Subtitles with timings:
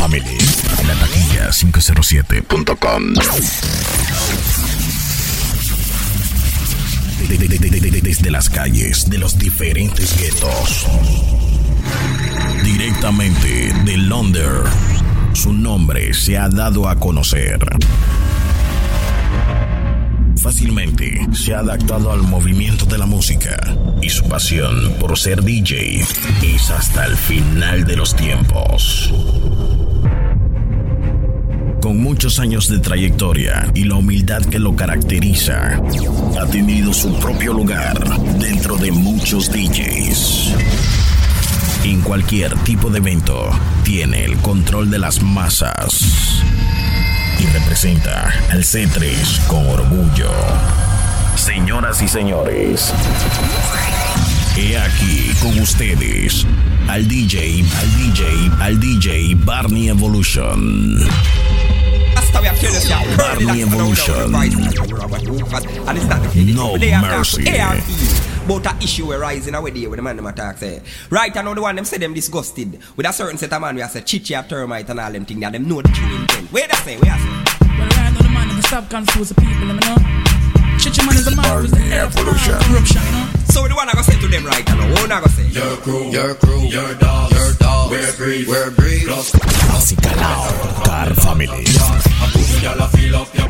[0.00, 0.38] Family.
[0.86, 3.14] La taquilla 507.com.
[8.00, 10.86] Desde las calles de los diferentes guetos.
[12.64, 14.70] Directamente de Londres.
[15.34, 17.58] Su nombre se ha dado a conocer.
[20.38, 23.58] Fácilmente se ha adaptado al movimiento de la música
[24.00, 26.02] y su pasión por ser DJ
[26.42, 29.12] es hasta el final de los tiempos.
[31.80, 35.80] Con muchos años de trayectoria y la humildad que lo caracteriza,
[36.38, 37.98] ha tenido su propio lugar
[38.38, 40.54] dentro de muchos DJs.
[41.84, 43.48] En cualquier tipo de evento,
[43.82, 46.42] tiene el control de las masas
[47.38, 50.30] y representa al C3 con orgullo.
[51.36, 52.92] Señoras y señores,
[54.60, 56.46] he aquí con ustedes
[56.88, 60.98] al DJ, al DJ, al DJ Barney Evolution.
[63.16, 64.32] Barney Evolution.
[66.54, 67.44] No mercy.
[68.44, 70.76] About a issue arising away there with the man them attack say.
[70.76, 70.80] Eh.
[71.08, 73.76] Right I know the one them say them disgusted with a certain set of man
[73.76, 76.50] we say chichi a termite and all them thing that them know the true intent.
[76.52, 76.96] Where that say?
[76.98, 77.68] Where I say?
[77.78, 79.96] Well, right now the man them stop confuse the people, you know.
[80.78, 82.54] Chichi man is a man who's the heir of Evolution.
[82.54, 83.39] corruption, you know.
[83.50, 84.90] So the one I go say to them right now.
[84.94, 85.46] What I go say?
[85.50, 87.90] Your crew, your crew, your dogs, your dogs.
[87.90, 89.06] We're greed, we're greed.
[89.06, 89.32] Plus,
[89.74, 91.64] Acicalao, Car Family.
[91.66, 93.48] a pussy y'all a feel up your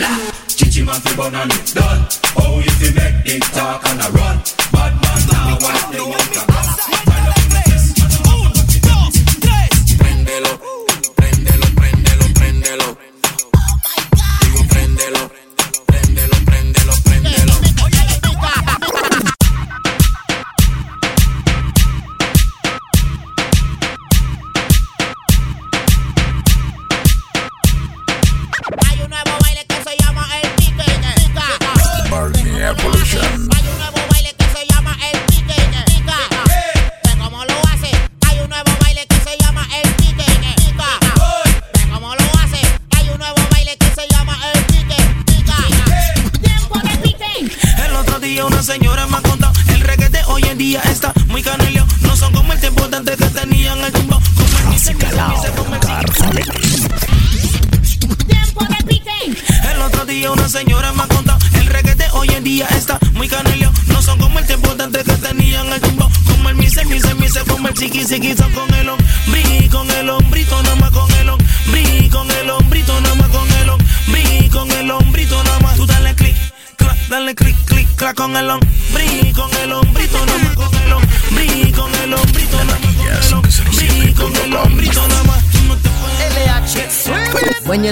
[0.00, 0.12] la.
[0.48, 2.06] Chichi man fi bun and it's done.
[2.36, 4.36] Oh, you fi make it talk and a run.
[4.72, 7.09] Bad man now, one thing you can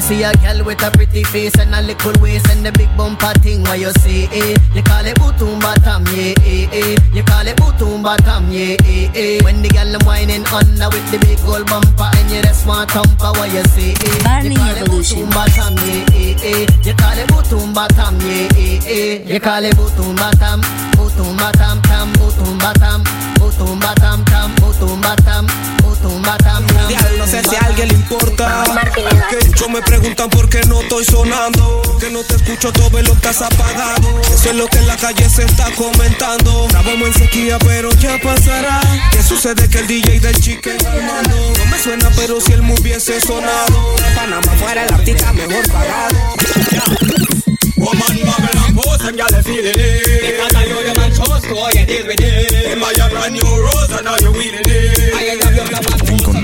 [0.08, 3.32] see a girl with a pretty face and a little waist and the big bumper
[3.44, 4.56] thing, what you say, eh?
[4.74, 6.96] You call it bootum bottom, yeah, eh, eh.
[7.12, 9.44] You call it bootum bottom, yeah, eh, eh.
[9.44, 13.36] When the girl whining under with the big gold bumper and you just want thumper,
[13.36, 14.24] what you say, eh?
[14.24, 16.64] Barney you call it bootum bottom, yeah, eh, eh.
[16.88, 19.14] You call it bootum bottom, yeah, eh, eh.
[19.28, 20.64] You call it bootum bottom,
[20.96, 23.04] bootum bottom, tam, bootum bottom,
[23.36, 25.37] bootum bottom, tam, bootum bottom,
[27.80, 28.64] alguien le importa.
[29.30, 31.82] Que muchos me preguntan por qué no estoy sonando.
[32.00, 34.20] Que no te escucho, todo lo estás apagado.
[34.22, 36.66] Eso es lo que en la calle se está comentando.
[36.66, 38.80] Estábamos en sequía, pero ya pasará.
[39.12, 41.52] ¿Qué sucede que el DJ del chique va al mando?
[41.58, 43.96] No me suena, pero si él me hubiese sonado.
[44.14, 46.16] Panamá fuera el artista mejor pagado.
[47.76, 50.20] Woman, and pose, them gyal feeling it.
[50.20, 52.50] Because I know the man chose to how you deal with it.
[52.50, 55.14] Them buy a brand new rose and now wheeling it.
[55.14, 56.37] I man you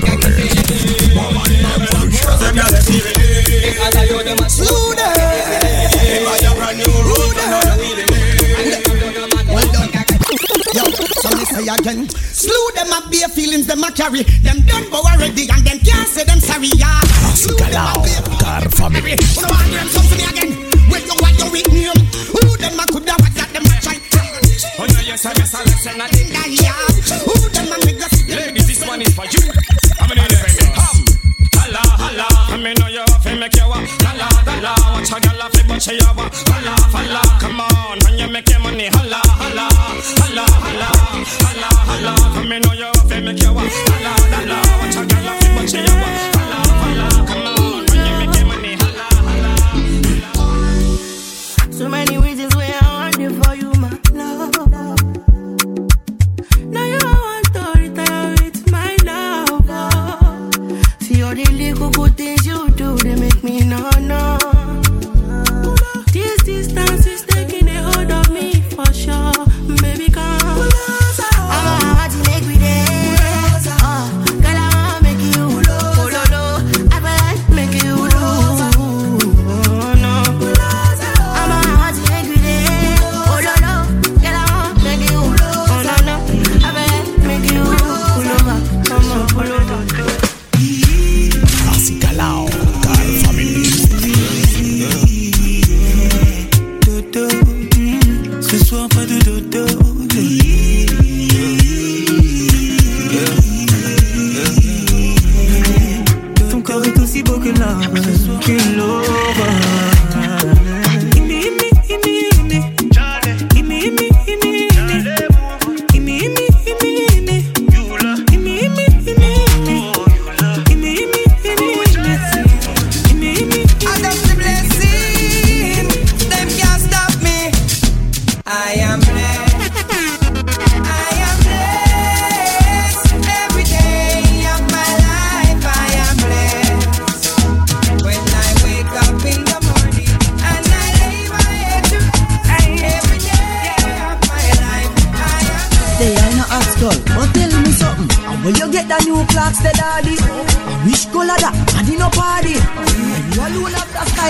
[11.85, 12.09] again.
[12.09, 14.23] Slew them up bare feelings, them a carry.
[14.23, 16.99] Them done but already and them can't say them sorry, yeah.
[17.33, 19.11] Slew them up bare Car Family.
[19.11, 20.64] Who the man name something again?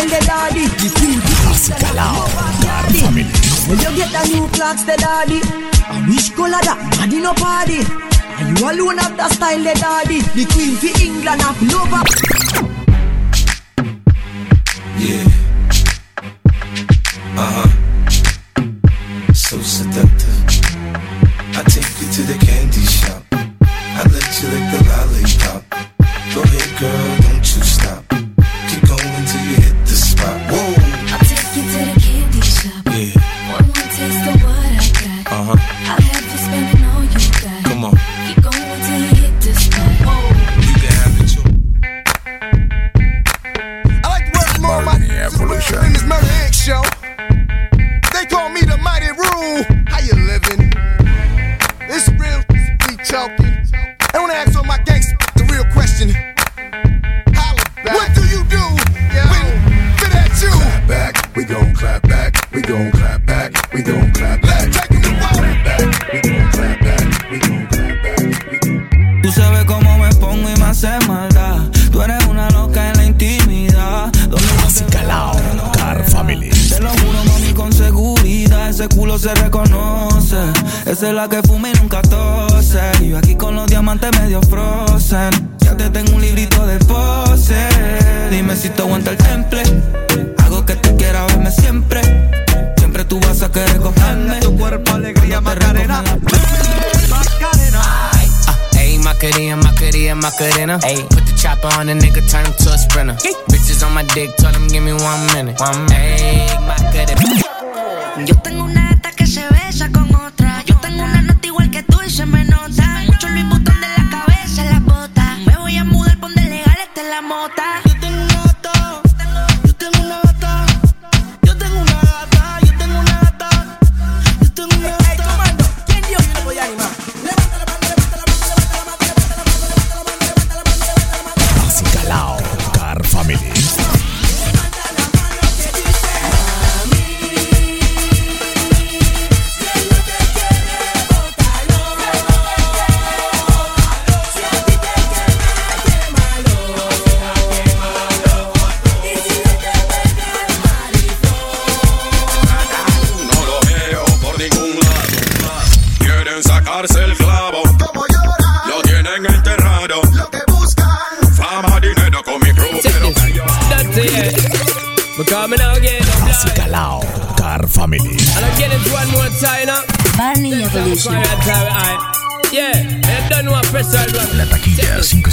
[0.06, 0.66] Have the daddy.
[0.68, 1.08] The the
[1.48, 2.28] Musical Hour
[2.94, 3.24] Family.
[3.68, 5.40] Where you get the new clocks, the daddy?
[6.10, 7.10] Which color that?
[7.12, 7.82] In no party.
[8.38, 10.22] And you alone have the style, the daddy.
[10.22, 11.92] The queen for England, have love.
[14.98, 15.35] Yeah.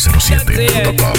[0.03, 1.15] 907.com.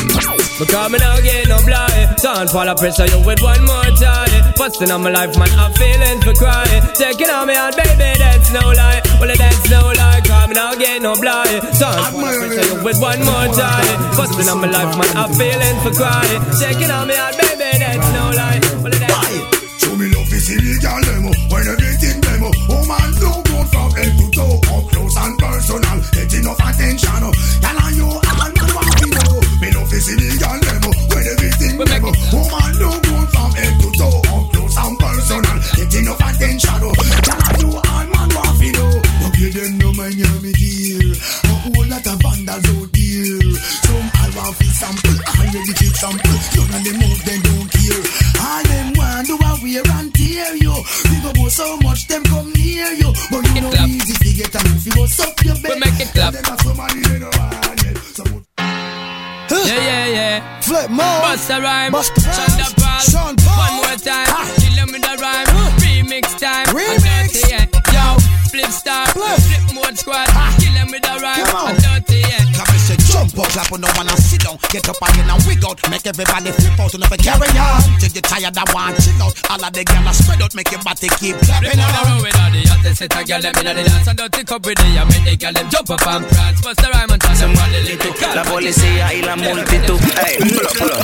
[0.59, 2.15] Because me not get no blind.
[2.19, 4.53] Don't fall a pressure you with one more time.
[4.59, 6.83] Busting on my life, man, I'm feeling for crying.
[6.93, 9.01] Taking on me out, baby, that's no lie.
[9.19, 10.21] Well, that's no lie.
[10.27, 11.63] Cause me not get no blind.
[11.79, 13.95] Don't fall a pressure you with one more time.
[14.19, 16.41] Busting on my life, man, I'm feeling for crying.
[16.59, 18.59] Taking on me out, baby, that's no lie.
[18.83, 19.63] Well, that's no lie.
[19.83, 24.15] Show me love is illegal demo When everything demo Oh man, no good from head
[24.15, 26.62] to toe Up close and personal It's enough
[55.73, 56.33] bed make it clap.
[56.33, 58.23] Then that's somebody they don't want it So
[59.49, 60.61] Yeah, yeah, yeah.
[60.61, 61.21] Flip mode.
[61.21, 61.91] Bust a rhyme.
[61.91, 62.57] Bust the Sean rhymes.
[62.57, 62.99] da Paul.
[62.99, 63.57] Sean Paul.
[63.57, 64.27] One more time.
[64.57, 65.47] Kill him with a rhyme.
[65.81, 66.65] Remix time.
[66.67, 67.33] Remix.
[67.33, 67.65] Dirty, yeah.
[67.93, 69.07] Yo, flip star.
[69.07, 69.39] Flip.
[69.39, 70.27] Flip mode squad.
[70.59, 71.45] Kill him with a rhyme.
[71.45, 72.12] Come on.
[73.53, 74.57] Clap on no one and sit down.
[74.73, 75.77] Get up again and wig out.
[75.89, 77.81] Make everybody flip out and never carry on.
[78.01, 79.37] Till you tired of one chill out.
[79.53, 82.05] All of the gyal spread out, make your body keep Flip clapping on the on.
[82.09, 84.65] road with all the hottest set a girl them inna the dance and dirty cup
[84.65, 86.61] with the and make the girl them jump up and prance.
[86.65, 88.33] Bust the rhyme and tell them what the little girl.
[88.35, 90.01] La policía y la multitud.
[90.25, 90.97] Ey, pulo, pulo.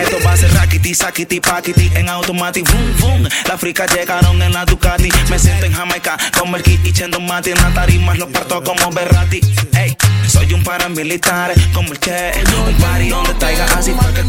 [0.00, 2.64] Esto va a ser rackety, sackety, packety en automatic.
[2.64, 3.28] Boom, boom.
[3.46, 5.10] Las fricas llegaron en la Ducati.
[5.28, 7.50] Me siento en Jamaica con Merky y Chendo Mati.
[7.50, 9.40] En la tarima los parto como Berrati.
[9.76, 9.89] Ey,
[10.50, 12.32] soy un paramilitar como el Che.
[12.66, 14.22] Un party donde traiga así fue que.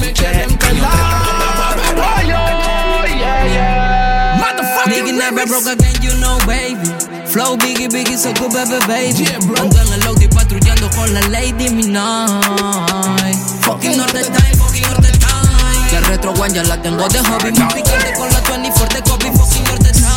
[4.37, 4.87] Motherfucker.
[4.87, 6.89] Nigga never broke again, you know, baby.
[7.25, 9.25] Flow biggie, biggie, so good, baby, baby.
[9.59, 13.37] Ando en el Audi patrullando con la Lady Midnight.
[13.61, 15.91] Fucking Norte Time, fucking Norte Time.
[15.91, 17.51] La retro one ya la tengo de hobby.
[17.51, 20.09] Más picante con la 24 de copy, fucking Norte Time.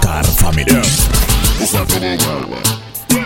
[0.00, 0.82] Car Family.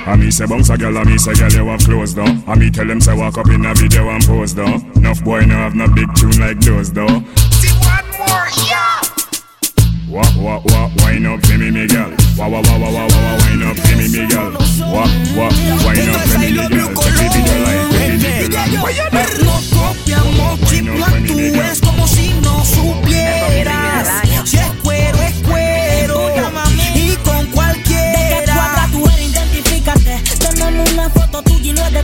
[0.07, 2.25] I me say bounce a girl, I me say girl you have clothes though.
[2.47, 4.81] I me tell them say walk up in a video and pose though.
[4.97, 7.23] Enough boy no have no big tune like those though.
[7.61, 9.01] See one more, yeah.
[10.09, 12.11] Walk, walk, walk, wine up for me, me girl.
[12.39, 14.53] Wah, wah, wah, wah, wah, wah, wah, wine up for me, me girl.
[14.91, 16.95] Walk, walk, wine up for me, me girl.
[16.95, 18.67] Take me video like me, me girl.
[19.45, 24.26] No copiamos, chip, no actúes como si no supieras.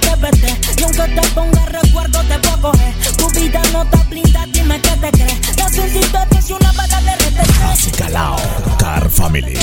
[0.03, 0.81] De TPT.
[0.81, 2.95] Y aunque te ponga recuerdo, te puedo coger.
[3.17, 5.41] Tu vida no está blinda, dime qué te crees.
[5.57, 6.19] Necesito
[6.57, 7.63] una vaga de RTC.
[7.73, 8.37] Así calao,
[8.79, 9.59] Car Family.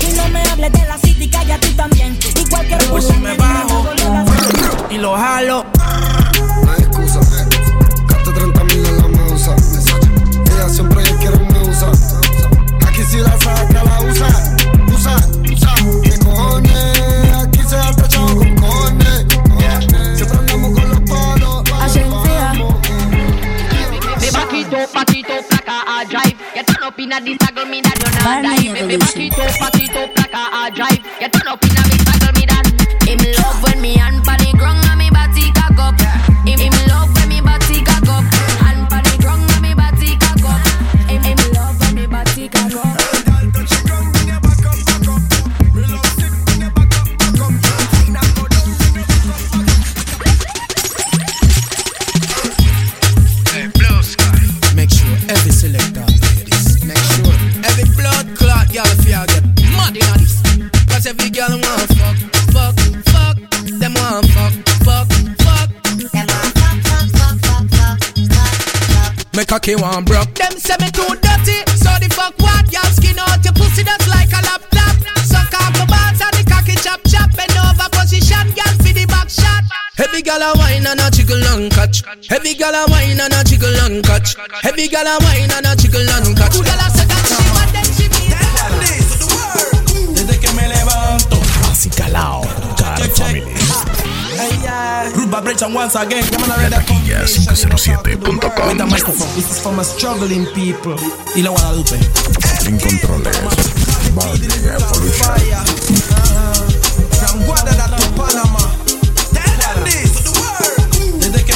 [0.00, 2.18] Y no me hables de la city, calla tú también.
[2.22, 3.84] Y cualquier Pues cosa me bajo
[4.90, 5.66] y lo jalo.
[6.64, 7.20] No hay excusa.
[8.08, 9.56] Gasto 30 mil en la medusa.
[10.52, 11.90] Ella siempre quiere me usa.
[12.86, 13.73] Aquí si la saca,
[27.04, 28.72] You turn up in a this taggle, me that you not Barney die.
[28.72, 29.28] Me Evolution.
[29.28, 31.03] vaquito, patito, placa, a drive.
[69.66, 70.34] A one broke.
[70.34, 71.64] Them say me too dirty.
[71.80, 72.68] So the fuck what?
[72.70, 74.92] Y'all skin out your pussy that's like a laptop.
[75.24, 77.32] Suck off the balls and the cocky chop chop.
[77.32, 79.64] Bend over position, girl for the back shot.
[79.96, 82.04] Heavy gal a wine and a jiggle and catch.
[82.28, 84.36] Heavy gal a wine and a jiggle and catch.
[84.60, 86.60] Heavy gal a wine and a jiggle and catch.
[86.60, 87.03] Gal a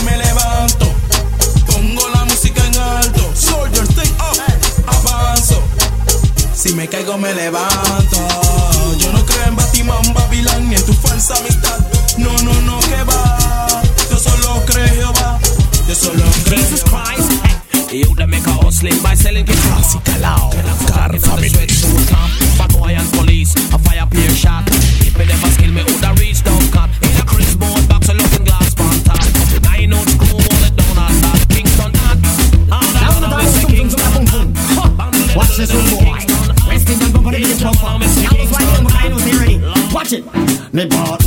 [0.02, 0.86] me levanto,
[1.66, 3.32] pongo la música en alto.
[3.34, 4.36] Soldiers, take up.
[4.86, 5.62] Avanzo.
[6.54, 8.18] Si me caigo, me levanto.
[8.98, 11.78] Yo no creo en Batimán, Babilán, ni en tu falsa amistad.
[12.16, 13.04] No, no, no, que
[16.48, 17.28] Jesus Christ.
[17.92, 19.80] You that make a hustling by selling guitar.
[19.80, 20.48] Así calao,
[20.88, 21.52] Car Family.
[22.56, 24.64] Bad boy and police, a fire peer shot.
[25.04, 26.88] If me never skill me, woulda reach down cut.
[27.04, 29.20] In a Chris board box, a looking glass pan top.
[29.64, 31.44] Nine out screw, hold it down that.
[31.52, 32.16] Kingston hot.
[32.72, 34.24] All that of this Kingston
[34.72, 34.96] hot.
[35.36, 36.16] Watch this one, boy.
[36.64, 37.76] West Indian company, this one.
[37.76, 39.56] Now it's right here, my rhinos here ready.
[39.92, 40.24] Watch it.
[40.72, 41.20] Me bought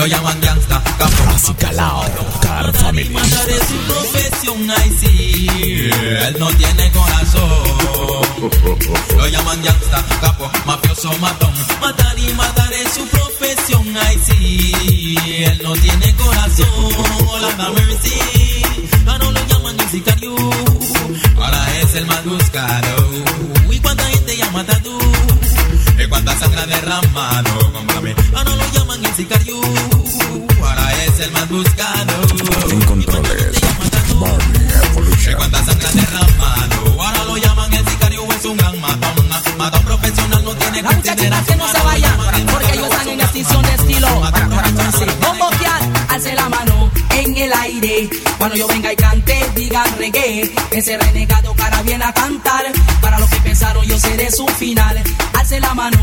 [0.00, 1.22] lo llaman gangsta capo.
[1.34, 2.04] Así calao,
[2.40, 3.10] Car Family.
[3.10, 5.90] Matar es su profesión ay sí.
[6.26, 7.50] Él no tiene corazón.
[9.16, 10.50] Lo llaman gangsta capo.
[10.64, 11.52] Mafioso matón.
[11.82, 15.16] Matar y matar es su profesión ay sí.
[15.44, 17.50] Él no tiene corazón.
[17.58, 18.18] La mercy.
[19.06, 20.34] Ah no lo llaman el sicario
[21.36, 23.49] ahora es el más buscado
[26.40, 29.60] sangre ha derramado cómprame ah no lo llaman el sicario
[30.62, 32.14] ahora es el más buscado
[32.70, 33.60] En controles.
[34.20, 35.34] Barney Evolution.
[35.36, 39.28] cuánta sangre ha derramado ahora lo llaman el sicario es un gran matón
[39.58, 42.16] matón profesional no tiene La muchachita que no se vaya,
[42.50, 44.08] porque ellos están en extinción de estilo.
[45.20, 48.08] Bombo fiat, alce la mano en el aire.
[48.38, 50.50] Cuando yo venga y cante, digan reggae.
[50.70, 52.64] Ese renegado cara viene a cantar.
[53.02, 55.02] Para los que pensaron, yo seré su final.
[55.34, 55.99] Alce la mano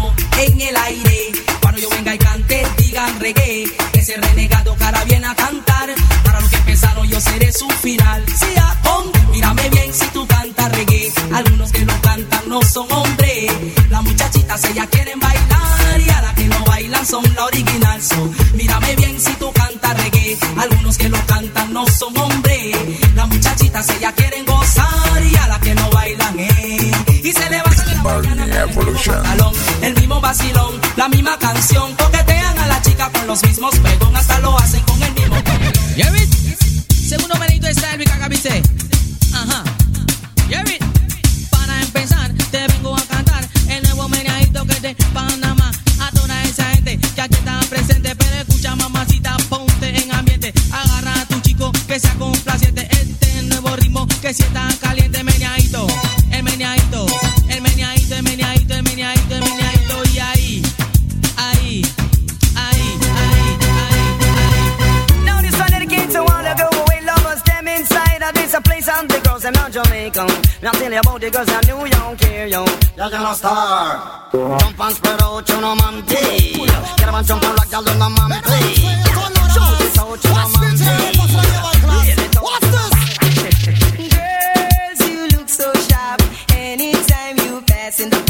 [0.58, 1.32] en el aire.
[1.62, 3.66] Cuando yo venga y cante, digan reggae.
[3.94, 5.90] Ese renegado cara viene a cantar.
[6.24, 8.24] Para los que pensaron, yo seré su final.
[8.28, 8.48] Si
[8.84, 11.12] con, mírame bien si tú cantas reggae.
[11.34, 13.52] Algunos que lo cantan no son hombres.
[13.90, 18.02] Las muchachitas ellas quieren bailar y a las que no bailan son la original.
[18.02, 20.38] So, mírame bien si tú cantas reggae.
[20.58, 22.76] Algunos que lo cantan no son hombres.
[23.16, 26.92] Las muchachitas ellas quieren gozar y a las que no bailan, eh.
[27.24, 28.46] Y se levantan en la mañana
[30.98, 31.96] la misma canción.
[31.96, 35.38] Coquetean a la chica con los mismos pegón, hasta lo hacen con el mismo.
[35.96, 36.92] It?
[36.92, 38.62] Segundo menito está el Bicacabise.
[39.34, 39.64] Ajá.
[40.50, 40.84] It?
[41.50, 45.72] Para empezar, te vengo a cantar el nuevo meneadito que de Panamá.
[46.02, 48.14] A toda esa gente que aquí está presente.
[48.14, 50.54] Pero escucha, mamacita, ponte en ambiente.
[50.72, 52.86] Agarra a tu chico que sea complaciente.
[52.92, 54.44] Este nuevo ritmo que si
[69.48, 70.28] and not Jamaican.
[70.62, 72.66] Me tell you about the girls in New York here, yo.
[72.98, 74.28] Ya que no star.
[74.32, 76.66] Jump and spread out, you know, man, tea.
[76.98, 78.80] Get up and jump and rock, y'all, know, man, please.
[79.54, 80.76] Show this out, you know, man.
[82.42, 82.92] What's this?
[84.14, 86.22] Girls, you look so sharp.
[86.52, 88.27] Anytime you pass in the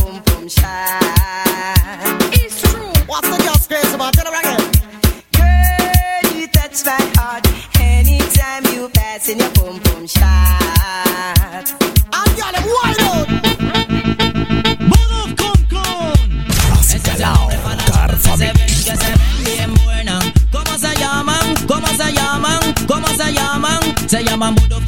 [24.08, 24.18] llaman?
[24.18, 24.80] Se llaman Budo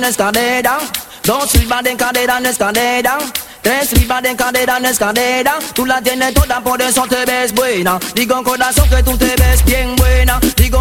[0.00, 0.78] de cadera en escalera.
[1.24, 3.18] Dos libras de cadera en escalera.
[3.62, 5.58] Tres libras de cadera en escalera.
[5.74, 7.98] Tú la tienes toda, por eso te ves buena.
[8.14, 10.40] Digo corazón que tú te ves bien buena.
[10.56, 10.77] Digo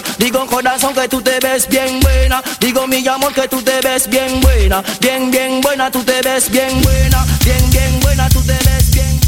[0.00, 0.16] buena.
[0.18, 2.42] Digo corazón que tú te ves bien buena.
[2.60, 4.82] Digo mi amor que tú te ves bien buena.
[5.00, 7.26] Bien, bien buena, tú te ves bien buena.
[7.44, 9.20] Bien, bien buena, tú te ves bien.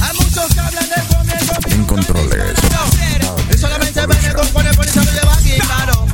[0.00, 1.52] Hay muchos que hablan de comienzo.
[1.70, 2.58] En controles.
[3.52, 6.06] Y solamente viene con con el policía de claro.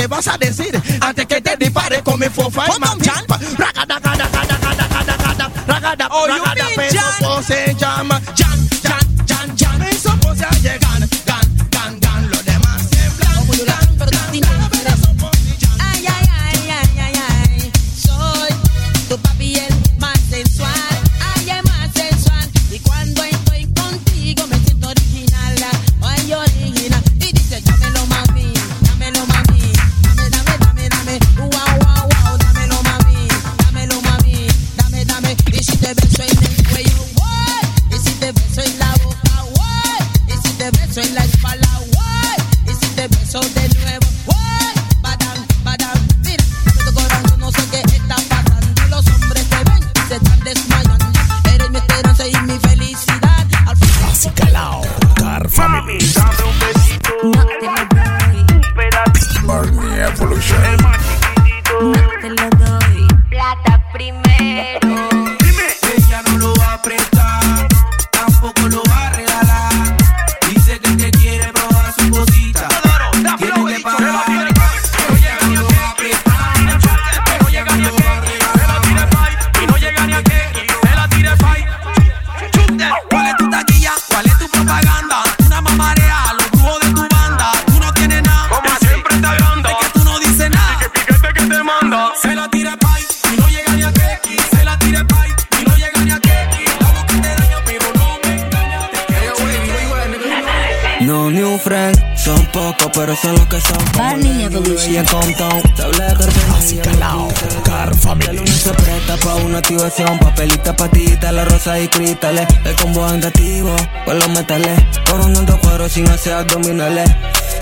[0.00, 0.80] Que vas a decir.
[1.00, 3.12] Antes que te dispare con mi fofa y matic.
[3.58, 8.19] Ragada, ragada, ragada, ragada, ragada, ragada, Oh, you ragada,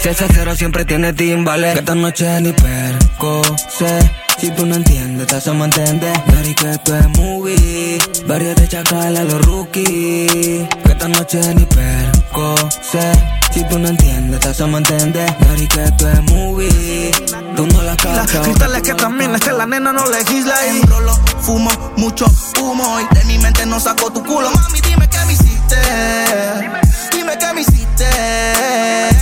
[0.09, 1.75] Si ese cero siempre tiene timbales.
[1.75, 3.99] Que esta noche ni perco sé.
[4.39, 6.19] Si tú no entiendes, te hacemos entender.
[6.27, 7.99] Dari que esto es movie.
[8.27, 10.67] Varios de chacal a los rookies.
[10.83, 13.13] Que esta noche ni perco sé.
[13.53, 15.31] Si tú no entiendes, te hacemos entender.
[15.41, 17.11] Dari que esto es movie.
[17.55, 18.47] Tú no la Las cachas.
[18.47, 22.25] cristales que también es que la nena no legisla y Enrolo, fumo, mucho
[22.59, 25.77] humo y de mi mente no saco tu culo Mami, dime qué me hiciste
[27.13, 29.18] Dime qué me hiciste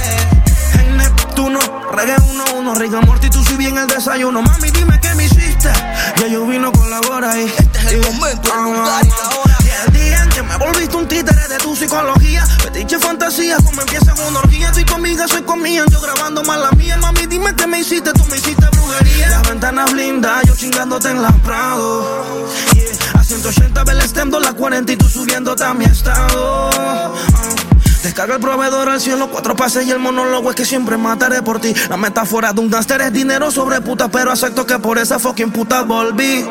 [1.96, 4.42] Reggae uno, uno Rick Morty, tú si bien el desayuno.
[4.42, 5.72] Mami, dime qué me hiciste.
[6.20, 9.28] Ya yo vino con la hora y Este es el momento, el lugar y la
[9.38, 12.44] hora Y el día en que me volviste un títere de tu psicología.
[12.44, 14.68] Fetiche fantasía, como empieza una orgía.
[14.68, 16.98] Estoy conmigo, soy conmigo, yo grabando más la mía.
[16.98, 19.30] Mami, dime qué me hiciste, tú me hiciste brujería.
[19.30, 22.46] Las ventanas blindas, yo chingándote en la Prado.
[22.74, 26.70] Yeah, A 180 ve el stem, la 40 y tú subiéndote a mi estado.
[26.78, 27.65] Ah.
[28.06, 31.58] Descarga el proveedor al cielo, cuatro pases y el monólogo es que siempre mataré por
[31.58, 31.74] ti.
[31.88, 35.50] La metáfora de un gánster es dinero sobre puta, pero acepto que por esa fucking
[35.50, 36.46] puta volví.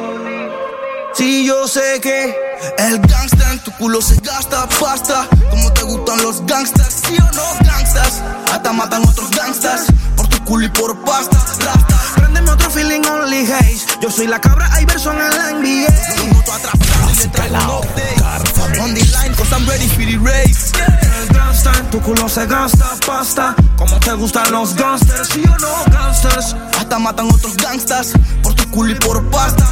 [1.13, 2.35] Sí, yo sé que
[2.77, 5.29] el gangsta en tu culo se gasta pasta.
[5.49, 8.21] Como te gustan los gangsters, sí o no, gangsters.
[8.51, 9.85] Hasta matan otros gangsters
[10.17, 11.37] por tu culo y por pasta.
[11.37, 11.94] Rasta.
[12.36, 13.86] Préndeme otro feeling only haze.
[14.02, 15.88] Yo soy la cabra Iverson en la NBA.
[16.17, 18.82] Yo noto atrapado y le traigo un update.
[18.82, 20.74] On the line, cause I'm ready for the race.
[20.76, 23.56] El gangsta en tu culo se gasta pasta.
[23.78, 26.58] Como te gustan los gangsters, sí o no, gangsters.
[26.78, 28.12] Hasta matan otros gangsters
[28.43, 29.65] por tu culo y por pasta.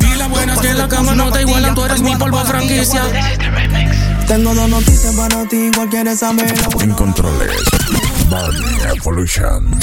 [0.00, 2.44] Y la buena es que en la cama no te igualan, tú eres mi polvo
[2.44, 3.02] franquicia.
[4.26, 7.50] Tengo dos noticias para ti, igual quieres saber la En controles.
[8.28, 9.80] Barney Evolution.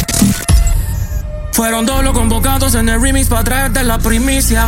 [1.58, 4.68] Fueron dos los convocados en el remix para traerte la primicia.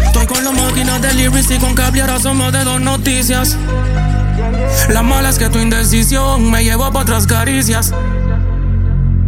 [0.00, 3.56] Estoy con la máquina de lyrics y con cable ahora somos de dos noticias.
[4.90, 7.92] La mala es que tu indecisión me llevó para otras caricias.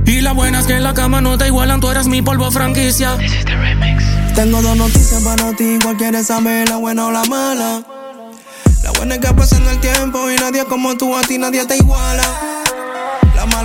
[0.06, 2.52] Y la buena es que en la cama no te igualan, tú eres mi polvo
[2.52, 3.18] franquicia.
[4.36, 7.82] Tengo dos noticias para ti, igual quieres saber la buena o la mala.
[8.84, 11.78] La buena es que pasando el tiempo y nadie como tú, a ti nadie te
[11.78, 12.22] iguala.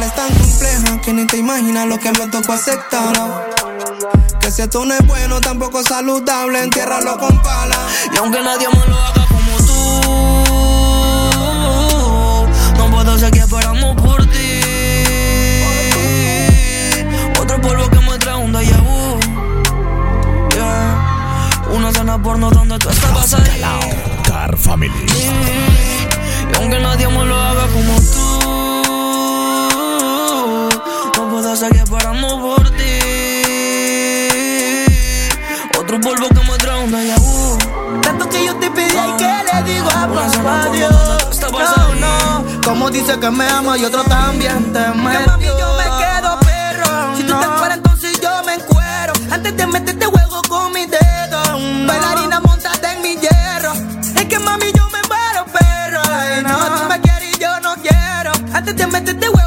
[0.01, 3.13] Es tan compleja que ni te imaginas lo que me tocó aceptar.
[4.39, 7.77] Que si esto no es bueno, tampoco es saludable, entiérralo con pala.
[8.13, 10.01] Y aunque nadie me lo haga como tú,
[12.77, 14.61] no puedo seguir esperando por ti.
[17.39, 19.19] Otro polvo que me trae un déjà vu.
[20.55, 21.69] Yeah.
[21.71, 23.61] Una cena porno donde tú estabas ahí.
[24.27, 25.05] Car Family.
[26.51, 28.22] Y aunque nadie me lo haga como tú,
[31.53, 32.99] puedo seguir esperando por ti.
[35.79, 37.15] Otro polvo que me trae.
[38.01, 40.91] Tanto que yo te pedí y que le digo a papá Dios.
[41.41, 46.39] No, no, como dice que me ama y otro también te mami, yo me quedo
[46.39, 47.17] perro.
[47.17, 49.13] Si tú te fuera, entonces yo me encuero.
[49.31, 51.41] Antes de meterte juego con mi dedo.
[51.87, 53.73] Bailarina, montate en mi hierro.
[54.15, 56.01] Es que mami, yo me muero, perro.
[56.09, 58.31] Ay, no, tú me quieres y yo no quiero.
[58.53, 59.42] Antes de meterte juego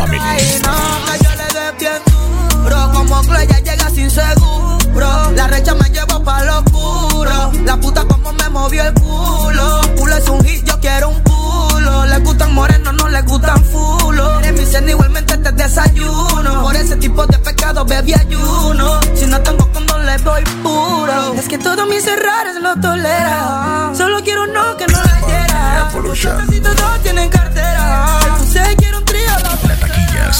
[0.00, 0.18] Family.
[0.18, 2.90] Ay, no, que yo le dé bien duro.
[2.94, 5.30] Como ya llega sin seguro.
[5.34, 7.52] La recha me llevó pa' lo oscuro.
[7.64, 9.80] La puta como me movió el culo.
[9.96, 12.06] Pulo es un hit, yo quiero un pulo.
[12.06, 14.40] Le gustan morenos, no le gustan fulo.
[14.40, 16.62] En mi cena igualmente te desayuno.
[16.62, 19.00] Por ese tipo de pecado bebí ayuno.
[19.14, 21.34] Si no tengo condón le doy puro.
[21.34, 23.92] Es que todos mis errores lo tolera.
[23.94, 25.90] Solo quiero no que no la quiera.
[25.92, 28.19] Todos tienen cartera.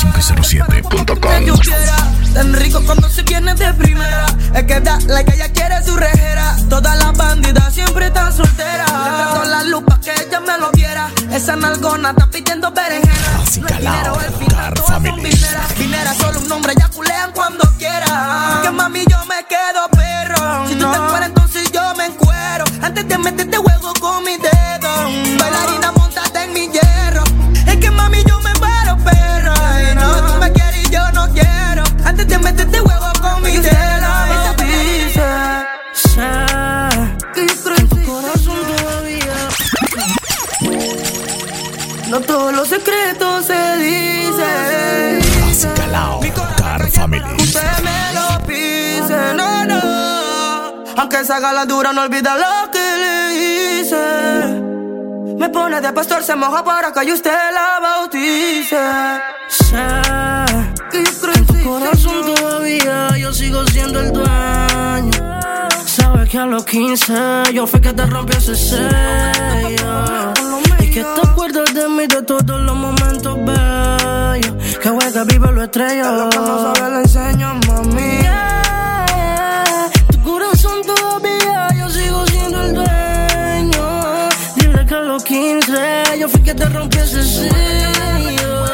[0.00, 1.20] 507.com.
[1.20, 1.96] que yo quiera.
[2.32, 4.26] Tan rico cuando se viene de primera.
[4.54, 6.56] Es que da la que ella quiere su rejera.
[6.70, 8.90] Todas las bandidas siempre están solteras.
[8.90, 11.10] Le prendo la lupa que ella me lo viera.
[11.30, 13.32] Esa nalgona está pidiendo berenjena.
[13.36, 15.78] No es dinero, el final todas son mineras.
[15.78, 18.60] Mineras solo un nombre, ya culean cuando quiera.
[18.62, 19.29] Que mami yo me
[47.02, 50.84] Usted me lo pise, no, no.
[50.98, 54.70] Aunque se haga la dura, no olvida lo que le hice.
[55.38, 58.76] Me pone de pastor, se moja para que usted la bautice.
[59.48, 59.76] Sé
[60.92, 65.40] que yo en tu corazón todavía, yo sigo siendo el dueño.
[65.86, 67.14] Sabes que a los 15
[67.54, 70.34] yo fui que te rompí ese sello.
[70.80, 71.02] Y que
[71.50, 74.78] acuerdo de mí de todos los momentos bellos.
[74.78, 76.12] Que hueca vive lo estrello.
[76.12, 78.18] Lo que no sabe le enseño, mami.
[78.20, 84.28] Yeah, tu corazón todavía, yo sigo siendo el dueño.
[84.56, 88.64] Dile que a los 15 yo fui que te rompí ese sello.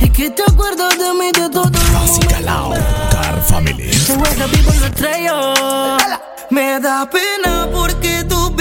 [0.00, 2.78] Y que te acuerdas de mí de todos los momentos bellos.
[3.10, 3.90] Car Family.
[4.06, 5.54] Que hueca vive lo estrello.
[6.50, 8.53] Me da pena porque tú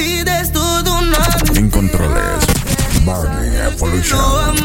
[4.04, 4.62] Trump.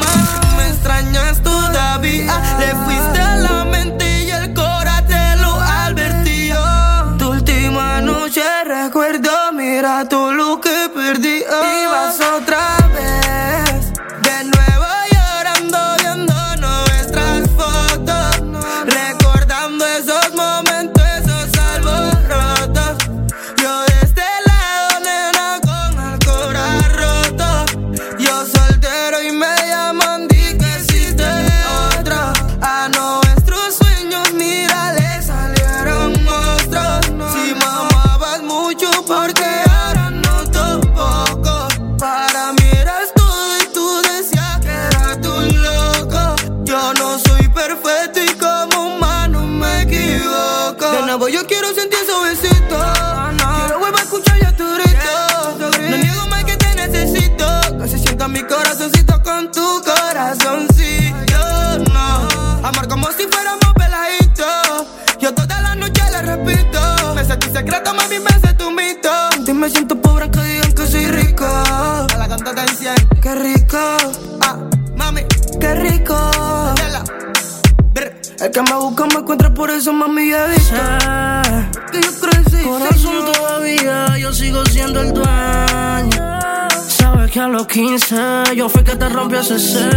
[89.55, 89.89] hace ser.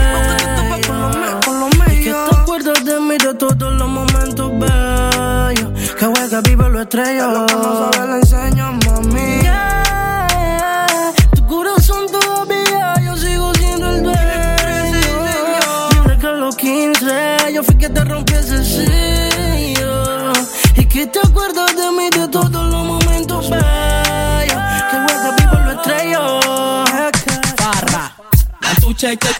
[1.91, 2.13] Y que
[2.63, 5.69] te de mí de todos los momentos bellos.
[5.97, 7.50] Que juega viva lo estrello.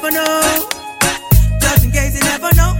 [0.00, 0.68] never know.
[1.60, 2.77] Just in case you never know.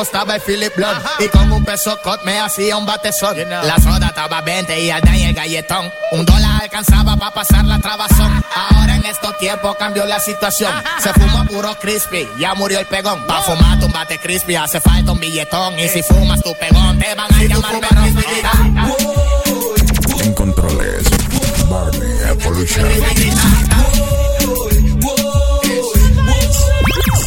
[0.00, 0.96] Un cuara costaba el Philip Blood.
[1.18, 3.36] Y con un peso cot me hacía un batezón.
[3.48, 5.90] La soda estaba 20 y al daño el galletón.
[6.12, 8.44] Un dólar alcanzaba para pasar la trabazón.
[8.54, 10.72] Ahora en estos tiempos cambió la situación.
[11.02, 13.26] Se fuma puro crispy, ya murió el pegón.
[13.26, 15.78] Pa' fumar tu bate crispy hace falta un billetón.
[15.78, 18.24] Y si fumas tu pegón te van a llamar perrón
[20.20, 21.04] En controles.
[21.68, 22.88] Barney Evolution.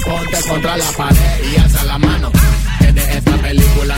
[0.05, 1.62] Ponte contra la pared y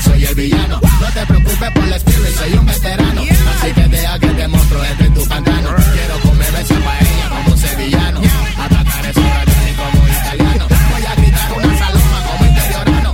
[0.02, 0.80] soy el villano.
[0.82, 3.22] No te preocupes por la spirit, soy un veterano.
[3.22, 5.70] Así que deja que te monstruo entre tu pantano.
[5.94, 8.22] Quiero comer esa paella como sevillano.
[8.58, 10.68] Atacar esos rayos como italiano.
[10.92, 13.14] Voy a gritar una saloma como interiorano.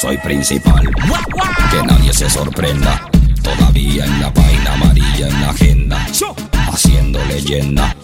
[0.00, 0.90] Soy principal,
[1.70, 3.08] que nadie se sorprenda.
[3.42, 6.06] Todavía en la página amarilla en la agenda,
[6.72, 7.94] haciendo leyenda.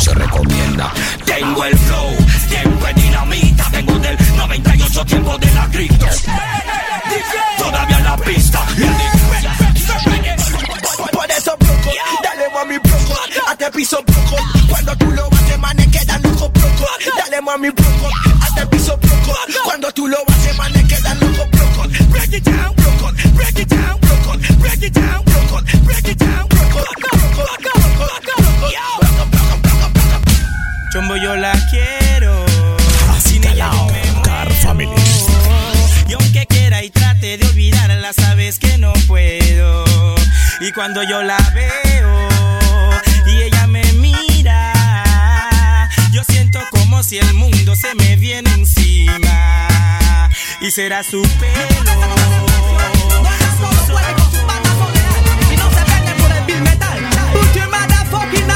[0.00, 0.90] Se recomienda.
[1.26, 2.16] Tengo el flow,
[2.48, 3.64] tiempo de dinamita.
[3.70, 6.06] Tengo del 98 tiempo de la cripto.
[7.58, 8.60] Todavía en la pista.
[11.12, 11.90] Por eso broco,
[12.22, 14.36] dale mami broco, hasta piso broco.
[14.68, 16.86] Cuando tú lo haces, manes quedan locos broco.
[17.18, 18.08] Dale mami broco,
[18.40, 19.34] hasta piso broco.
[19.64, 21.88] Cuando tú lo haces, manes quedan locos broco.
[22.10, 26.48] Break it down, broco, break it down, broco, break it down, broco, break it down,
[30.92, 32.44] Chombo yo la quiero.
[33.16, 33.86] Así calao.
[34.24, 34.90] Car Family.
[36.08, 39.84] Y aunque quiera y trate de olvidarla, sabes que no puedo.
[40.60, 42.28] Y cuando yo la veo
[43.26, 44.72] y ella me mira,
[46.10, 50.28] yo siento como si el mundo se me viene encima.
[50.60, 51.92] Y será su pelo.
[55.52, 56.98] Y no se vende por el bill metal.
[57.32, 58.46] Put your motherfucking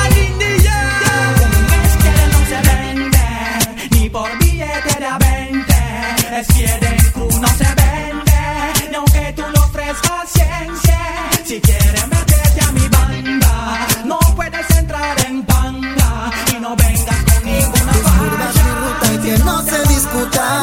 [6.37, 10.99] Ustedes quieren que uno se vende, y aunque tú lo ofrezcas ciencia,
[11.45, 17.45] si quieren meterte a mi banda, no puedes entrar en panga y no vengas con
[17.45, 18.64] ninguna falla.
[18.64, 20.62] Mi ruta y que no se discuta.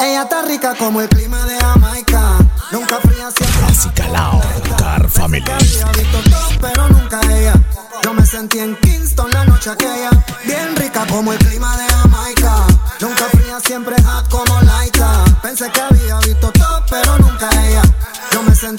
[0.00, 2.38] Ella está rica como el clima de Jamaica,
[2.72, 3.66] nunca fría siempre.
[3.68, 4.40] Así calao,
[4.78, 5.44] car family.
[6.62, 7.52] Pero nunca ella.
[8.02, 10.03] Yo me sentí en Kingston la noche aquella.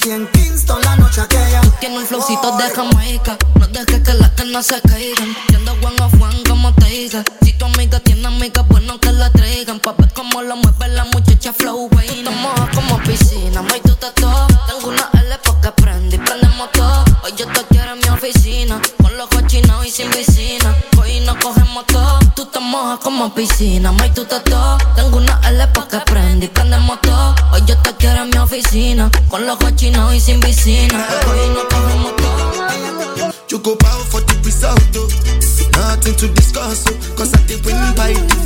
[0.06, 1.60] Me en Kingston la noche aquella.
[1.80, 3.36] Tiene un flowcito de Jamaica.
[3.58, 5.34] No dejes que las canas se caigan.
[5.48, 7.24] Yendo one of one como te diga.
[7.42, 9.80] Si tu amiga tiene amigas, bueno que la traigan.
[9.80, 11.88] Pa' ver cómo lo mueve la muchacha flow.
[11.90, 14.06] Tú te mojas como piscina, may tú te.
[14.12, 17.04] Tengo una L porque prende y prendemos todo.
[17.24, 18.80] Hoy yo te quiero en mi oficina.
[19.02, 20.76] Con los cochinados y sin piscina.
[21.00, 22.20] Hoy nos cogemos todo.
[22.36, 24.24] Tú te mojas como piscina, may tú.
[24.94, 26.15] Tengo una L porque prende
[29.36, 31.06] Con los cochinados y sin piscina.
[31.28, 33.34] Hoy nos cogemos todo.
[33.50, 34.80] You go bow for the result.
[35.72, 36.84] Nothing to discuss.
[37.14, 38.45] Cause I did win by default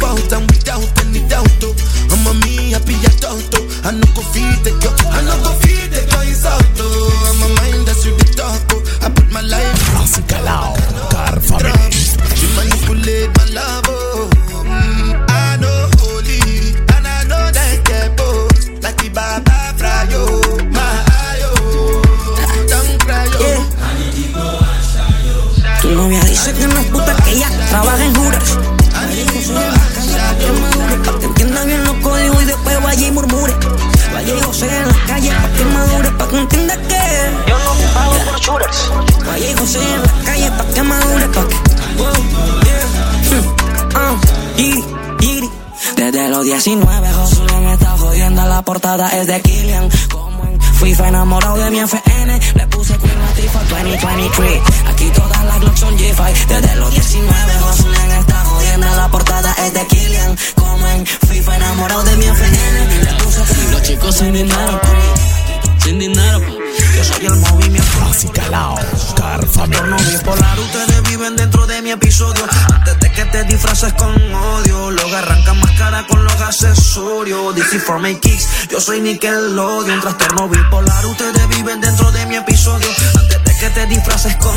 [77.80, 80.00] for kicks, yo soy Nickelodeon.
[80.00, 82.88] Trastorno bipolar, ustedes viven dentro de mi episodio.
[83.18, 84.54] Antes de que te disfraces con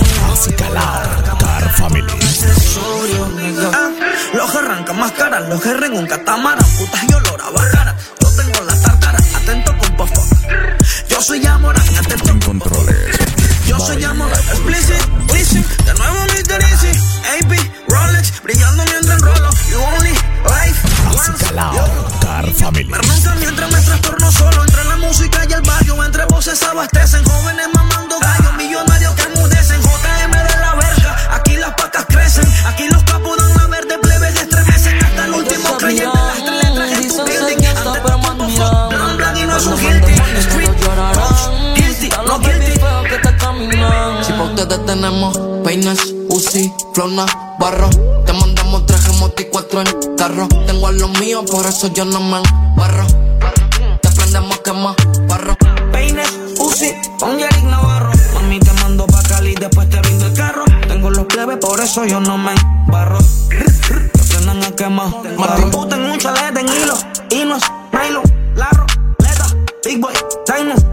[0.57, 2.13] calao, Car Family.
[4.34, 6.65] los arrancan más caras, los rengan un catamarán.
[6.78, 7.82] Putas y olor a.
[44.93, 47.25] tenemos peines, Uzi, flona,
[47.59, 47.89] barro.
[48.27, 50.47] Te mandamos traje moti cuatro en carro.
[50.67, 52.39] Tengo a los míos, por eso yo no me
[52.75, 53.05] barro.
[54.01, 54.95] Te prendemos quema,
[55.27, 55.55] barro.
[55.91, 56.29] Peines,
[56.59, 58.11] Uzi, con Yerick Navarro.
[58.35, 60.63] Mami, te mando pa' Cali, después te brindo el carro.
[60.87, 62.53] Tengo los plebes, por eso yo no me
[62.85, 63.17] barro.
[63.49, 65.09] Te prendan a quemar.
[65.39, 66.95] Martín Puta en un chalet en hilo.
[67.31, 68.21] Inos, Milo,
[68.55, 68.85] Larro,
[69.17, 69.47] Leta,
[69.83, 70.13] Big Boy,
[70.45, 70.92] Diamond,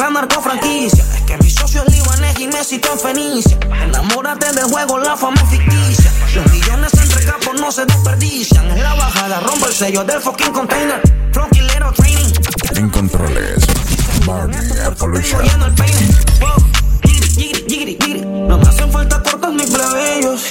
[0.00, 1.04] la narco franquicia.
[1.14, 3.58] Es que mi socio es libanés y México en Fenicia.
[3.82, 6.10] Enamórate del juego, la fama es ficticia.
[6.34, 8.70] Los millones entre capos no se desperdician.
[8.70, 11.02] En la bajada rompo el sello del fucking container.
[11.32, 12.32] Flunky little training.
[12.76, 13.66] En controles.
[14.24, 15.44] Barney Evolution.
[18.48, 20.50] No me hacen falta cortos ni plebeyos.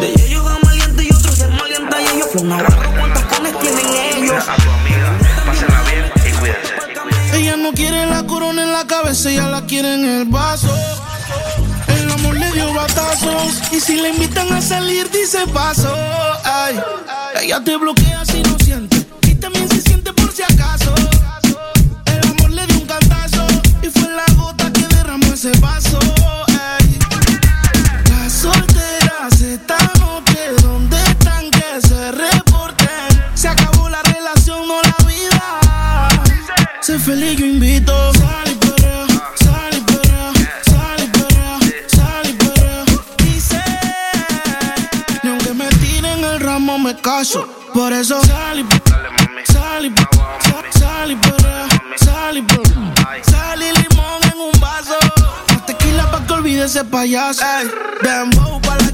[0.00, 2.28] De ellos dan maliente y otros de malienta y ellos.
[2.32, 4.44] Flow Navarro, ¿cuántas cones tienen ellos?
[7.32, 10.72] Ella no quiere la corona en la cabeza, ella la quiere en el vaso.
[11.88, 13.60] El amor le dio batazos.
[13.72, 15.92] Y si le invitan a salir, dice paso.
[16.44, 16.80] Ay,
[17.42, 18.99] ella te bloquea si no siente.
[47.20, 47.46] Caso.
[47.74, 48.64] Por eso sal y
[49.52, 49.92] sal y
[50.78, 51.66] sal- y perrea,
[51.96, 52.46] sal y.
[53.30, 54.94] Sal y limón en un vaso.
[55.66, 57.42] Tequila pa' que olvide ese payaso.
[57.44, 57.68] Ey,
[58.02, 58.89] dembow, pa' la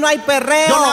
[0.00, 0.89] no hay perreo.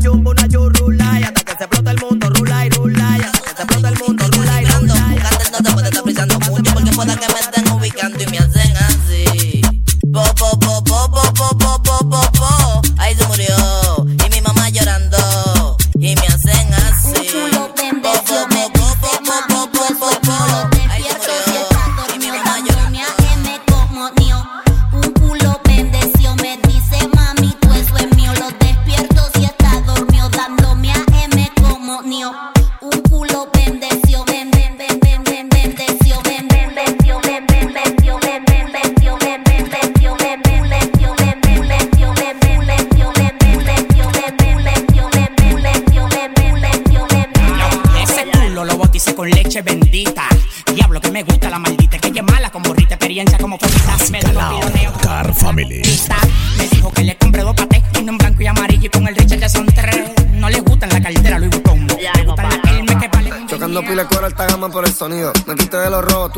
[0.00, 0.79] bonayo, bonayo,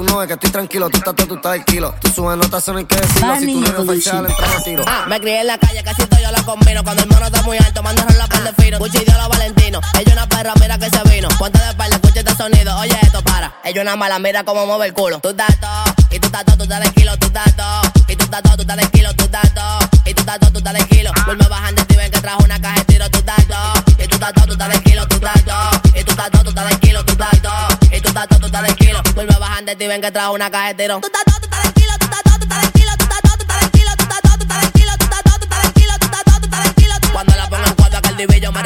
[0.03, 0.91] tú no ves que estoy tranquilo.
[0.91, 1.95] Tú estás todo, tú estás del kilo.
[2.01, 3.37] Tú subes notas, no hay que decirlo.
[3.39, 4.85] Si tú no eres oficial, entra a tiro.
[4.87, 6.83] Ah, me crié en la calle, casi todo yo la combino.
[6.83, 8.79] Cuando el mono está muy alto, mando la par de fino.
[8.79, 9.81] Gucci dio a los Valentino.
[9.99, 11.29] Ella una perra, mira que se vino.
[11.39, 12.77] Ponte de espalda, escucha este sonido.
[12.79, 13.55] Oye, esto para.
[13.65, 15.21] Ella una mala, mira cómo mueve el culo.
[15.21, 17.17] Tú estás todo, y tú estás todo, tú estás del kilo.
[17.19, 19.15] Tú estás todo, y tú estás todo, tú estás del kilo.
[19.15, 21.13] Tú estás todo, y tú estás todo, tú estás del kilo.
[21.27, 23.11] Vuelve bajando, te ven que trajo una caja de tiro.
[23.11, 25.07] Tú estás todo, y tú estás todo, tú estás kilo.
[25.07, 27.05] Tú estás todo, y tú estás todo, tú estás del kilo.
[27.05, 29.03] Tú estás todo, y tú estás todo, tú estás del kilo.
[29.15, 31.01] Vuelve bajando, te ven que trajo una caja de tiro.
[31.01, 31.93] Tú estás todo, tú estás del kilo.
[31.99, 32.91] Tú estás todo, tú estás del kilo.
[32.97, 33.93] Tú estás todo, tú estás del kilo.
[33.97, 34.93] Tú estás todo, tú estás del kilo.
[34.99, 35.93] Tú estás todo, tú estás del kilo.
[35.99, 36.95] Tú estás todo, tú estás del kilo.
[37.13, 38.63] Cuando la pongo en cuatro, que el divillo me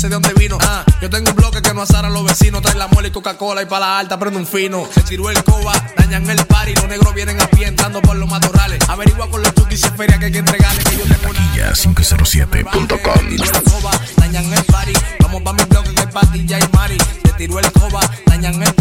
[0.00, 0.56] sé de dónde vino.
[0.62, 2.62] Ah, yo tengo un bloque que no asaran los vecinos.
[2.62, 4.88] Trae la muela y Coca-Cola y para la alta prende un fino.
[4.92, 6.74] Se tiró el coba, dañan el party.
[6.76, 8.78] Los negros vienen a pie entrando por los matorrales.
[8.88, 10.82] Averigua con los chukis y feria que hay que entregarle.
[10.84, 13.28] Que yo tengo una Ya 507.com.
[13.28, 14.92] tiró el coba, dañan el party.
[15.20, 16.98] Vamos pa' mi bloque que hay patilla y mari.
[17.24, 18.74] Se tiró el coba, dañan el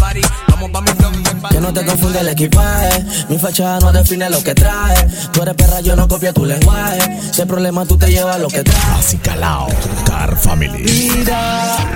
[1.49, 5.07] que no te confunde el equipaje, mi fachada no define lo que trae.
[5.31, 7.19] Tú eres perra, yo no copio tu lenguaje.
[7.31, 8.85] Si hay problema, tú te llevas lo que traes.
[8.97, 9.67] Así calao.
[10.05, 10.83] Car Family.
[10.83, 11.89] Vida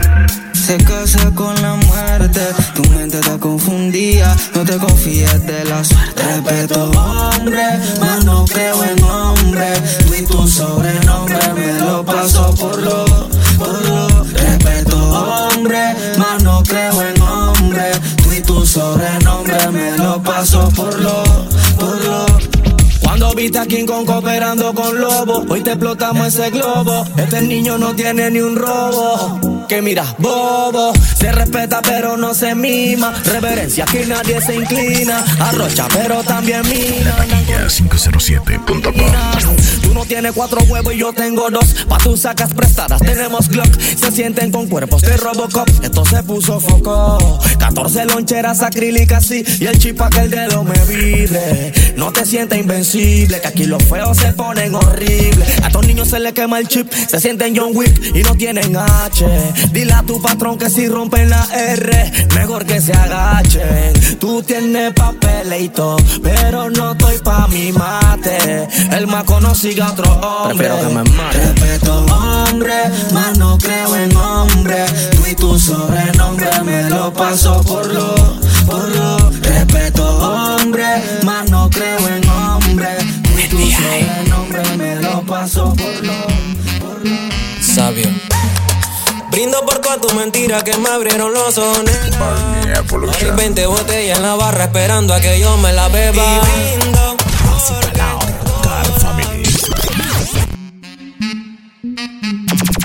[0.65, 2.41] se casa con la muerte.
[2.73, 6.23] Tu mente está confundida, no te confíes de la suerte.
[6.23, 7.65] Respeto hombre,
[7.99, 9.73] más no creo en hombre.
[10.07, 13.05] Tú y tu sobrenombre me lo paso por lo,
[13.57, 14.23] por lo.
[14.23, 17.22] Respeto hombre, más no creo en hombre.
[20.43, 21.23] Paso por lo,
[21.79, 22.25] por lo.
[22.99, 27.05] Cuando viste a King Kong cooperando con Lobo, hoy te explotamos ese globo.
[27.15, 29.39] Este niño no tiene ni un robo.
[29.69, 33.13] Que mira, bobo, se respeta pero no se mima.
[33.23, 35.23] Reverencia, aquí nadie se inclina.
[35.39, 37.15] Arrocha pero también mina.
[37.47, 38.93] Ya 507.com.
[39.93, 41.85] Tú no tienes cuatro huevos y yo tengo dos.
[41.87, 43.79] Pa' tus sacas prestadas tenemos Glock.
[43.79, 45.69] Se sienten con cuerpos de Robocop.
[45.83, 47.39] Esto se puso foco.
[47.59, 49.45] 14 loncheras acrílicas sí.
[49.59, 51.71] Y el chip que el dedo me vibre.
[51.95, 53.39] No te sientes invencible.
[53.39, 55.59] Que aquí los feos se ponen horribles.
[55.61, 56.91] A estos niños se les quema el chip.
[56.91, 59.27] Se sienten John Wick y no tienen H.
[59.73, 64.17] Dile a tu patrón que si rompen la R, mejor que se agachen.
[64.19, 68.67] Tú tienes papelito, pero no estoy pa' mi mate.
[68.91, 70.57] El más conocido a otro hombre.
[70.57, 71.37] Prefiero que me mate.
[71.39, 72.75] Respeto hombre,
[73.13, 74.85] más no creo en hombre.
[75.11, 78.15] Tú y tu sobrenombre me lo paso por lo,
[78.65, 79.31] por lo.
[79.41, 80.85] Respeto hombre,
[81.23, 82.97] más no creo en hombre.
[83.23, 86.13] Tú y tu sobrenombre me lo paso por lo,
[86.79, 87.17] por lo.
[87.61, 88.09] Sabio.
[89.31, 90.63] Brindo por todas tus mentiras.
[90.63, 91.99] mentiras que me abrieron los sones.
[93.19, 96.23] Hay 20 botellas en la barra esperando a que yo me la beba.
[96.23, 97.12] Y brindo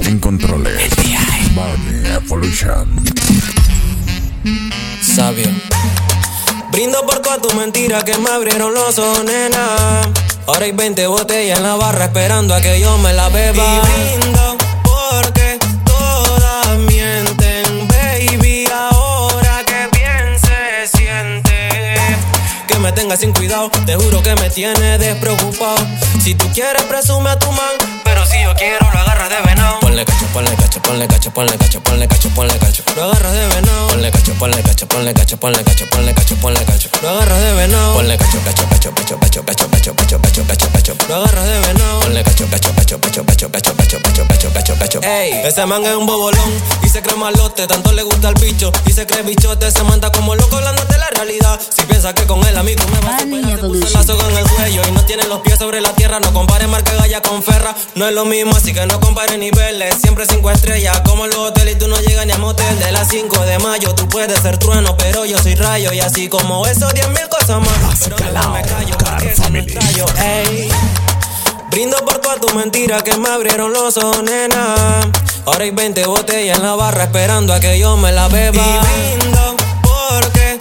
[0.08, 0.88] En controles.
[1.54, 2.88] Barney Evolution.
[5.02, 5.46] sabio.
[6.72, 9.76] Brindo por todas tus mentiras que me abrieron los ojos, nena.
[10.46, 13.62] Ahora hay 20 botellas en la barra esperando a que yo me la beba.
[13.62, 18.64] Y brindo porque todas mienten, baby.
[18.72, 21.68] Ahora que bien se siente.
[22.66, 25.86] Que me tenga sin cuidado, te juro que me tiene despreocupado.
[26.24, 27.76] Si tú quieres, presume a tu man.
[28.04, 29.87] Pero si yo quiero, lo agarras de venado.
[29.88, 32.82] Ponle cacho, ponle cacho, ponle cacho, ponle cacho, ponle cacho, ponle cacho.
[32.94, 33.86] Lo agarras de venado.
[33.88, 36.90] Ponle cacho, ponle cacho, ponle cacho, ponle cacho, ponle cacho, ponle cacho.
[37.00, 37.94] Lo agarras de venado.
[37.94, 40.94] Ponle cacho, cacho, cacho, cacho, cacho, cacho, cacho, cacho, cacho, cacho, cacho.
[41.08, 42.00] Lo agarras de venado.
[42.00, 45.00] Ponle cacho, cacho, cacho, cacho, cacho, cacho, cacho, cacho, cacho, cacho, cacho.
[45.02, 48.70] Ey, ese man es un bobolón y se cree malote, tanto le gusta el bicho
[48.84, 51.58] y se cree bichote, se manda como loco hablando de la realidad.
[51.74, 54.36] Si piensa que con el amigo me va a superar, se puso el lazo con
[54.36, 56.20] el cuello y no tiene los pies sobre la tierra.
[56.20, 59.38] No compare marca galla con ferra, no es lo mismo, así que no compare
[60.00, 62.78] Siempre cinco estrellas, como en los hoteles y tú no llegas ni a motel.
[62.80, 66.28] De las 5 de mayo tú puedes ser trueno, pero yo soy rayo y así
[66.28, 68.00] como esos 10 mil cosas más.
[68.02, 70.68] Pero yo no me callo, porque eso callo, ey.
[71.70, 74.74] Brindo por todas tus mentiras que me abrieron los ojos, nena.
[75.46, 78.60] Ahora hay 20 botellas en la barra esperando a que yo me la beba.
[78.60, 80.57] Y brindo porque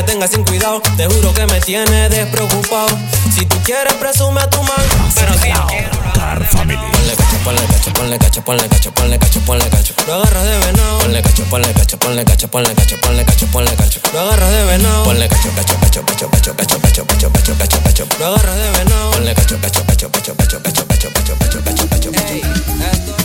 [0.00, 2.88] me tenga sin cuidado, te juro que me tiene despreocupado.
[3.34, 4.80] Si tú quieres, presume a tu man.
[5.14, 5.90] Pero si yo quiero.
[6.00, 9.94] Ponle cacho, ponle cacho, ponle cacho, ponle cacho, ponle cacho, ponle cacho.
[10.06, 10.98] Lo agarras de venado.
[11.00, 14.00] Ponle cacho, ponle cacho, ponle cacho, ponle cacho, ponle cacho, ponle cacho.
[14.12, 15.04] Lo agarras de venado.
[15.04, 18.06] Ponle cacho, cacho, cacho, cacho, cacho, cacho, cacho, cacho, cacho, cacho, cacho.
[18.18, 19.10] Lo agarras de venado.
[19.10, 23.19] Ponle cacho, cacho, cacho, cacho, cacho, cacho, cacho, cacho, cacho, cacho, cacho, cacho.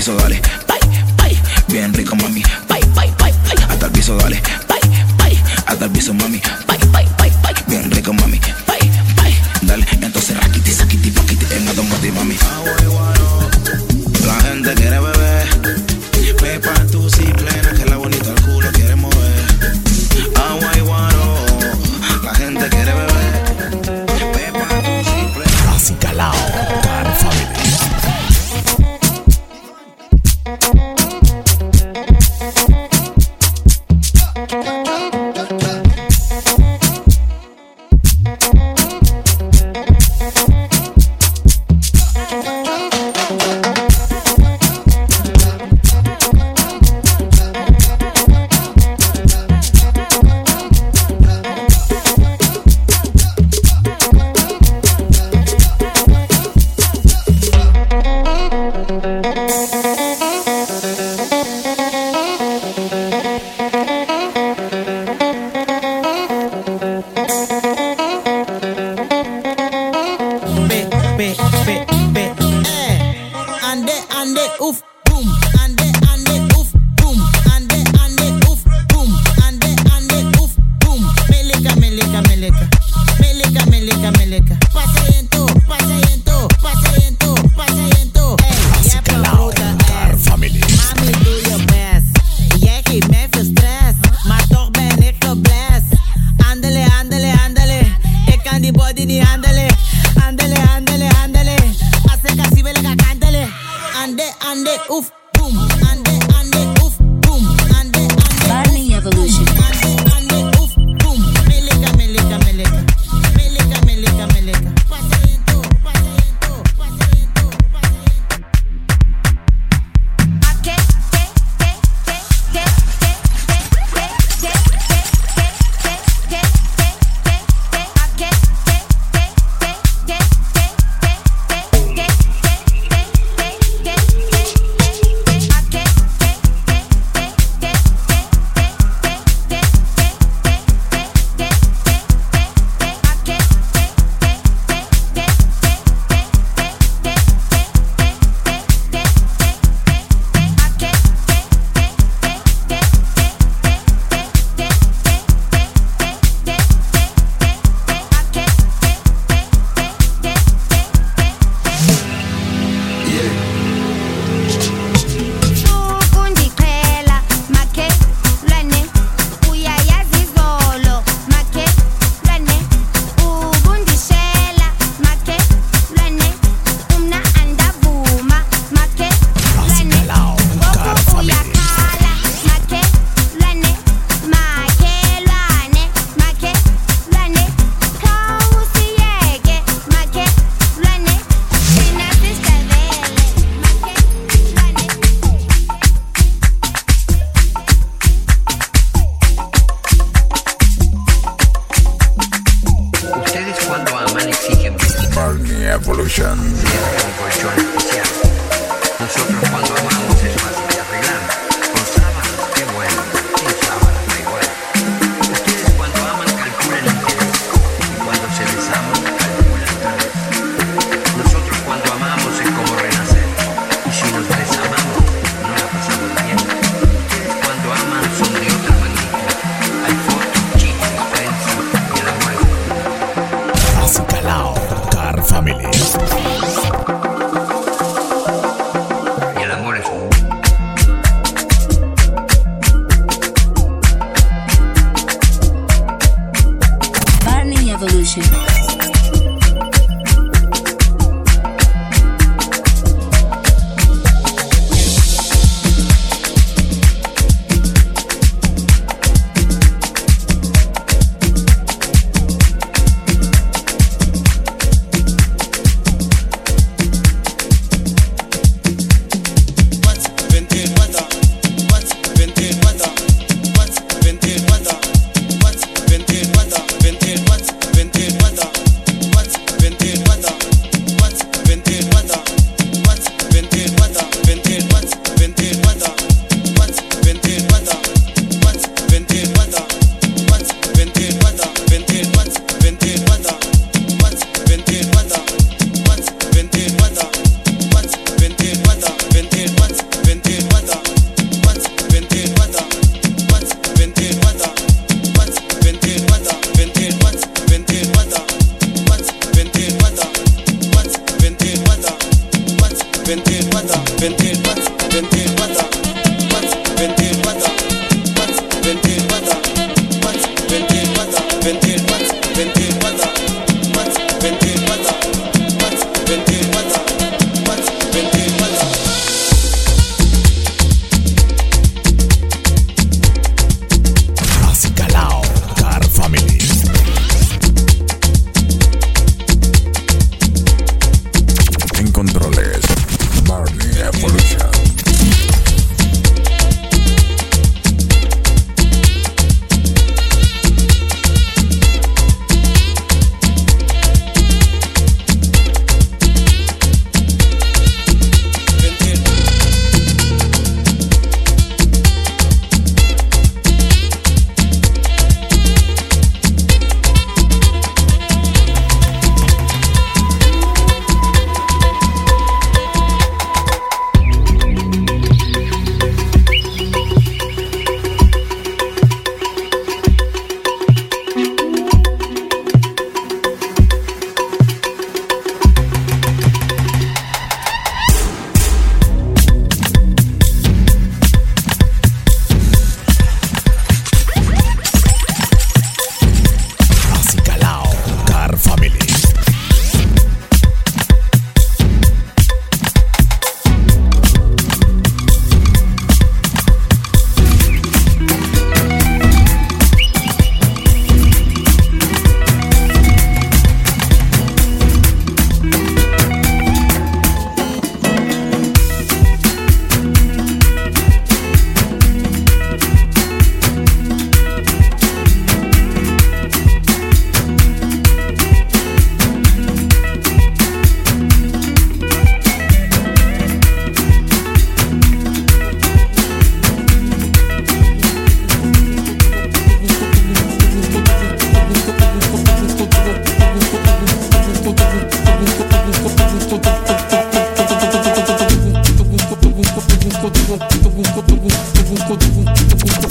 [0.00, 0.40] piso, dale.
[0.66, 0.78] Bye,
[1.18, 1.38] bye.
[1.68, 2.42] Bien rico, mami.
[2.66, 3.64] Bye, bye, bye, bye.
[3.68, 4.40] Hasta el piso, dale.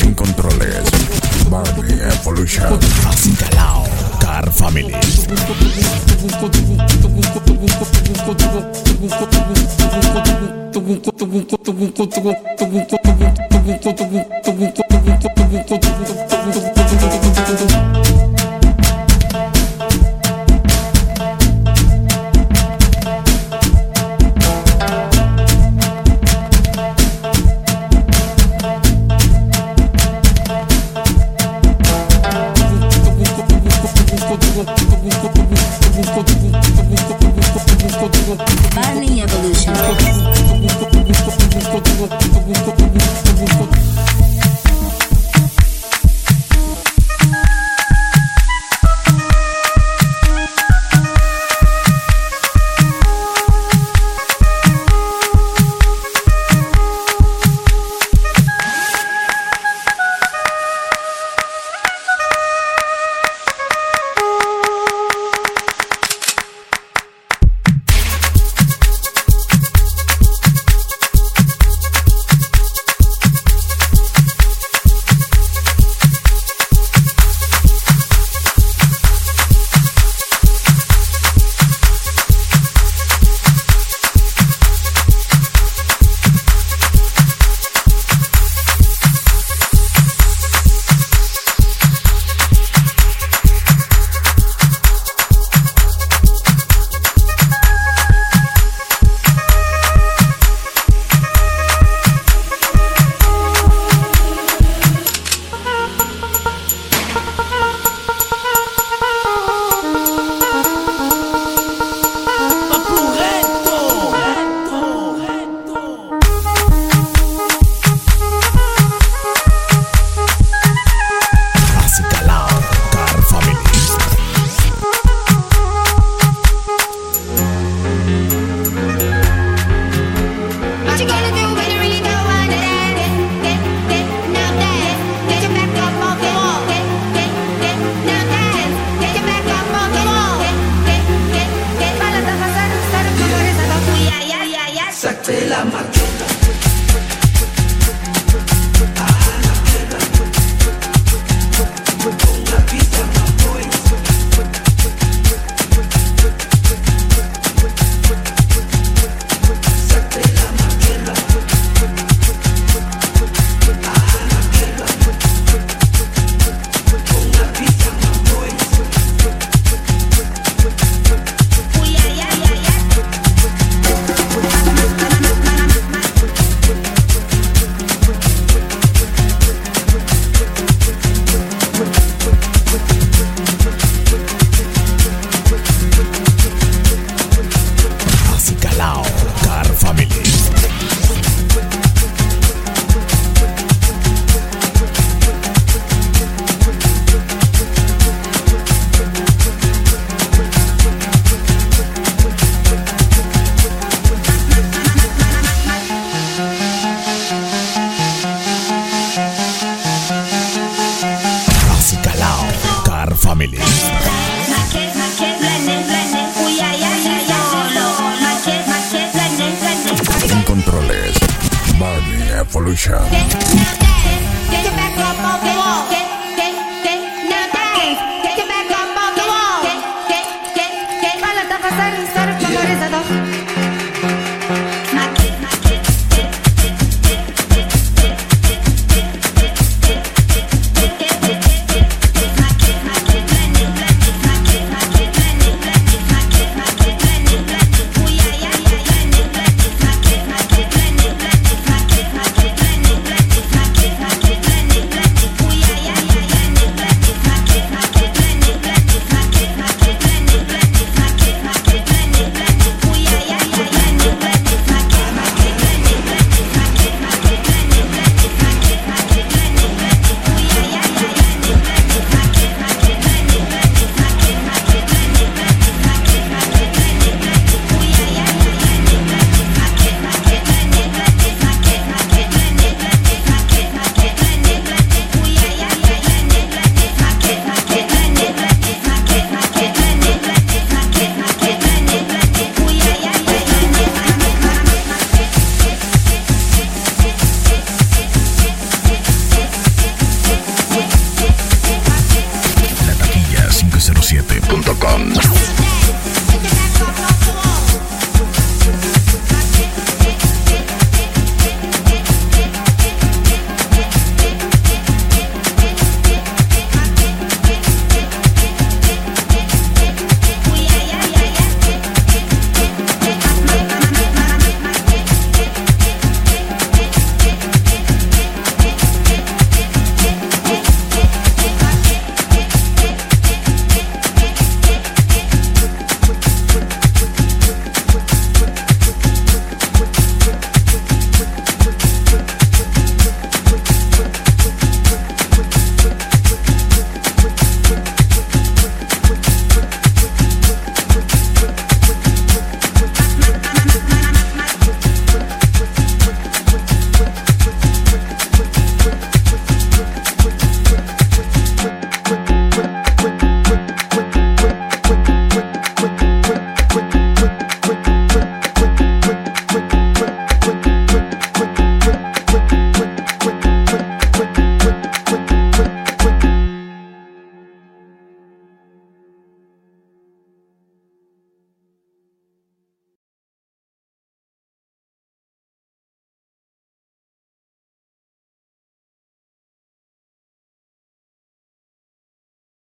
[0.01, 0.83] En controles,
[1.49, 2.77] Barney Evolution.
[3.39, 3.83] Calao,
[4.19, 4.93] Car Family.